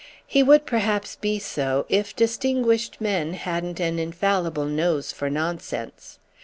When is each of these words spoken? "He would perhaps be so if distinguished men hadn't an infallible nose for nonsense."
"He 0.25 0.41
would 0.41 0.65
perhaps 0.65 1.15
be 1.15 1.37
so 1.37 1.85
if 1.87 2.15
distinguished 2.15 2.99
men 2.99 3.35
hadn't 3.35 3.79
an 3.79 3.99
infallible 3.99 4.65
nose 4.65 5.11
for 5.11 5.29
nonsense." 5.29 6.17